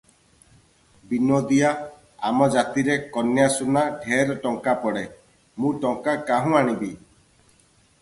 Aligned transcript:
ବିନୋଦିଆ 1.11 1.73
-ଆମ 1.81 2.49
ଜାତିରେ 2.57 2.97
କନ୍ୟାସୁନା 3.19 3.85
ଢେର 4.07 4.41
ଟଙ୍କା 4.49 4.77
ପଡ଼େ, 4.87 5.07
ମୁଁ 5.63 5.75
ଟଙ୍କା 5.87 6.21
କାହୁଁ 6.33 6.61
ଆଣିବି? 6.65 6.95